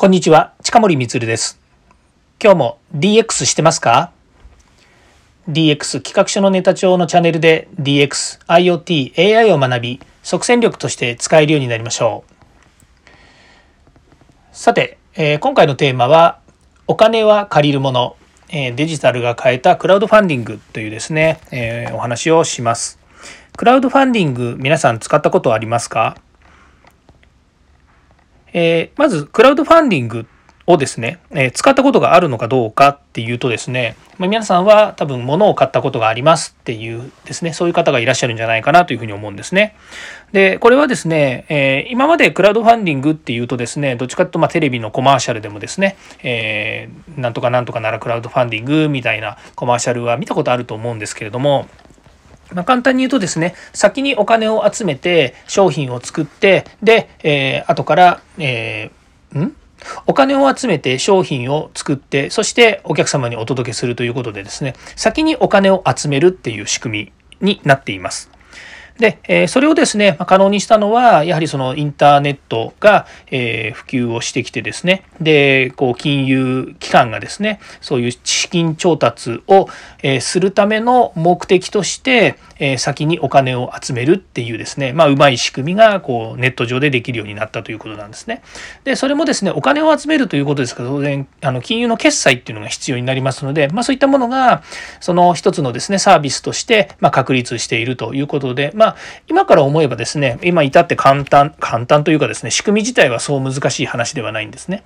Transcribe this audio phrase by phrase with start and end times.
[0.00, 1.60] こんにちは、近森光です。
[2.42, 4.12] 今日も DX してますか
[5.46, 13.06] ?DX 企画書のネタ帳のチャンネルで DX、IoT、AI を学び、即戦力として使えるようになりましょう。
[14.52, 16.38] さて、えー、今回のテーマは、
[16.86, 18.16] お金は借りるもの、
[18.48, 22.98] えー、デジタルが変えたクラウドファンディングというですね、えー、お話をします。
[23.54, 26.16] クラウドファンディング、皆さん使ったことありますか？
[28.52, 30.26] えー、まず、クラウドファンディング
[30.66, 39.74] をですね、えー、使ったことがあるのかどうかっていうとですね、まあ、皆さんは多分物を買ったことがありますっていうですね、そういう方がいらっしゃるんじゃないかなというふうに思うんですね。
[40.32, 51.66] で、これはですね、えー、今までクラウドファンディングっていうとですね、どっちかというとまテレビのコマーシャルでもですね、えー、なんとかなんとかならクラウドファンディングみたいなコマーシャルは見たことあると思うんですけれども、
[52.54, 59.56] まあ、簡単に言うとですね、先にお金を集めて商品を作って、で、えー、後から、えー、ん？
[60.06, 68.30] お金を集めて商品を作って、そしてお客様にお届けするということでですね、先にお金を集めるっていう仕組みになっています。
[69.00, 79.68] で、えそれをですね、可能にしたのは、やはりそのインターネットが、え普及をしてきてですね、で、こう、金融機関がですね、そういう資金調達を、
[80.02, 88.42] えするための目的として、え先にお金を集めるっていうですね、まあ、うまい仕組みが、こう、ネット上でできるようになったということなんですね。
[88.84, 94.62] で、それもですね、お金を集めるということですから、当然、あの、金融の決済っていうのが必要になりますので、まあ、そういったものが、
[95.00, 98.89] その一つのですね、サービスとして、ま、確立しているということで、まあ、
[99.28, 104.84] 今から思えばですね、今至って簡単、簡単というかですね、仕組み自体はそう難しい話ではないんですね。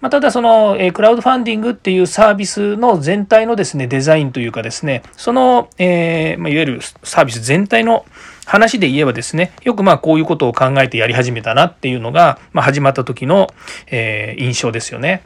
[0.00, 8.04] まあ、ただその、えクラウドファンディングっていうサービスの全体のですね、デザインというかですね、その、え、まあ、いわゆるサービス全体の
[8.44, 13.48] 話で言えばですね、よくまあこういうことを考えてやり始めたなっていうのが、まあ、始まった時の、
[13.86, 15.22] えー、印象ですよね。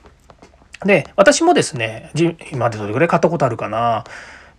[0.84, 2.11] で、私もですね、
[2.53, 4.05] 今までどれぐらい買ったことあるかな。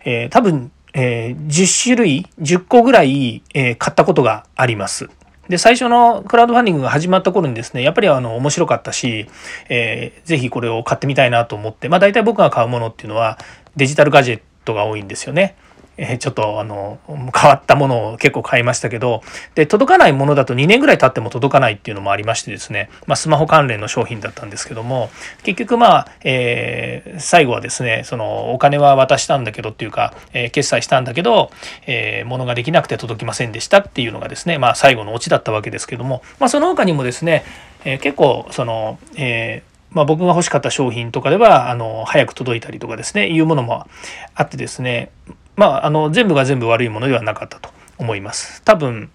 [0.03, 5.09] えー、多分えー、10種類、10個ぐらい、えー、買ったことがあります。
[5.49, 9.27] で、最初のクラウドファンディングが始まった頃にですね、やっぱりあの、面白かったし、
[9.69, 13.37] えー、ぜひこれを買ってみたいなと思って、まあ大体僕が買うものっていうのは
[13.75, 15.55] デジタルガジェットが多いんですよね。
[15.97, 19.21] えちょっとあの変わったものを結構買いましたけど
[19.55, 25.09] で届かないものだと2年ぐらい経っても届かないっていうのもありましてですね、まあ、スマホ関連の商品だったんですけども
[25.43, 31.51] 結局まあ、えー、最後はですねそのお金は渡したんだけどっていうか、えー、決済したんだけど、
[31.85, 37.43] えー、物ができなくて届きませんでしたっていうのがですね、まあ、最後のオチだったわけですけども、まあ、その他にもですね、
[37.83, 43.87] え結構その、えまあ、僕が欲しかった商品とかではあの早く届いたりとかですねいうものも
[44.35, 45.11] あってですね
[45.55, 48.61] まあ、あの全部が全部悪いものではなかったと思います。
[48.63, 49.09] 多分、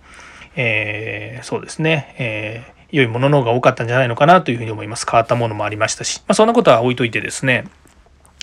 [0.55, 5.07] えー、そうですね、えー、良いものの方が多かったんじゃないのかなというふうに思います。
[5.11, 7.65] 変わったものもありましたし、まあ、そんなことは置いといてですね、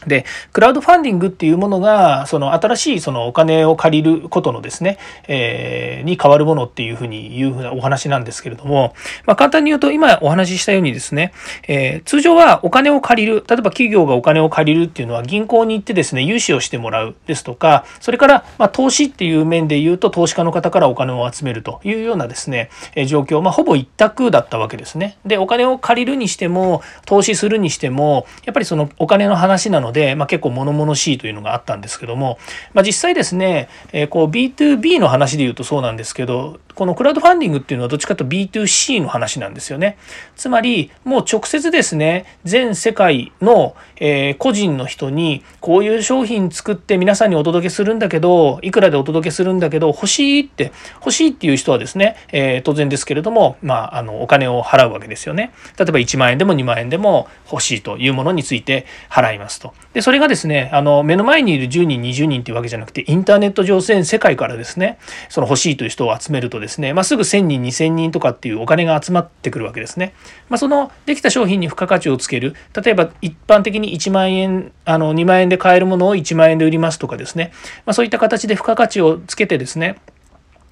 [0.07, 4.97] で、クラウドファンディングっていうものが、その新しいそのお金を借りることのですね、
[5.27, 8.93] えー、に変わるものっていうふうに言うふうなお話なんですけれども、
[9.25, 11.33] まあ簡単に言うと今お話ししたようにですね、
[11.67, 25.17] えー、通常はお金を借りる、例えば企業がお金を借りるっていうのは銀行に行ってですね、融資をしてもらうですとか、それからまあ投資っていう面で言うと投資家の方からお金を集めるというようなですね、え状況、まあほぼ一択だったわけですね。
[25.25, 32.37] で、お金を借りるにしても、投資するにしても、やっぱりそのお金の話なので、でまあ、結構物々しいというのがあったんですけども、
[32.73, 39.97] まあ、実際ですね、えー、こう B2B の話で言うとそうなんですけどこのクラウドファンディングっていうのはどっちかというと B2C の話なんですよね。
[40.35, 55.53] つまりもう直接ですね全世界の、えー、個人の人にこういう商品作って皆さんにお届けするんだけどいくらでお届けするんだけど欲しいって欲しいっていう人はですね、えー、当然ですけれども、まあ、あのお金を払うわけですよね。
[55.77, 59.73] 例えば1万円でも2万円でも欲しいというものについて払いますと。
[59.93, 64.97] でそれがですねあの目の前にいる10人20人っていうわけじゃなくてインターネット上全世界からですね
[65.29, 70.13] その欲しいという人を集めるとですね、まあ、すぐ1000人2000人とかっていうお金が集まってくるわけですね。
[70.49, 77.51] まあ、そのできた商品に付加価値をつける例えば一般的に1万円あの2万円で買えるものを1万円で売りますとかですね、
[77.85, 79.97] まあ、そういった形で付加価値をつけてですね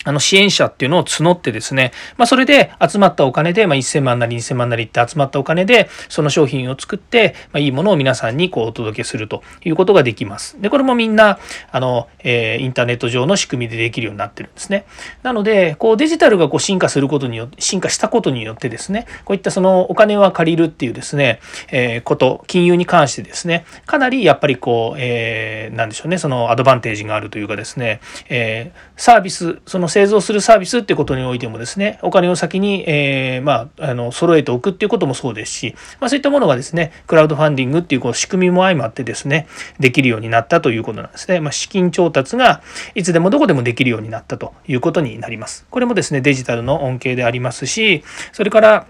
[0.04, 10.60] あの支援者っていうのを募ってですね、まあ、それで集まったお金で、まあ、1000万なり2000万なりって集まったお金で、その商品を作って、まあ、いいものを皆さんにこうお届けするということができます。
[10.62, 11.40] で、これもみんな、
[11.72, 14.86] あの、えー、インターネット上の仕組みでできるようになってるんですね。
[15.24, 21.40] なので、こうデジタルがこう進化することによって、進化したことによってですね、こういったそのお金は借りるっていうですね、
[21.72, 39.48] えー、こと、金融に関してですね、かなりやっぱりこう、えー、なんでしょうね、そのアドバンテージがあるというかですね、えー、サービス、その製造するサービスってことにおいてもですね、お金を先に、えー、まあ、あの、揃えておくっていうこともそうですし、まあ、そういったものがですね、クラウドファンディングっていうこう仕組みも相まってですね、
[39.80, 41.40] できるようになったということなんですね。
[41.40, 42.62] まあ、資金調達が
[42.96, 45.66] いつでもどこでもできるようになったということになります。
[45.70, 48.88] これもですね、デジタルの恩恵でありますし、それから、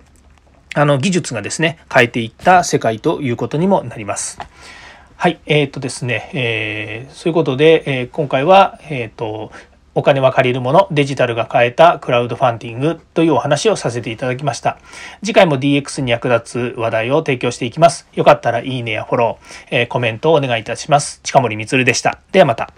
[0.73, 4.39] あの、技術がですね、変えていった世界ということにもなります。
[5.17, 9.51] はい、えっ、ー、とですね、えー、そういうことで、えー、今回は、えっ、と、
[9.93, 14.77] お金は借りるもの、デジタルが変えたクラウドファンディングというお話をさせていただきました。
[15.21, 18.07] 次回も DX に役立つ話題を提供していきます。
[18.13, 21.19] よかったらいいねやフォロー、えー、コメントをお願いいたします。
[21.23, 22.19] 近森光でした。
[22.31, 22.71] ではまた。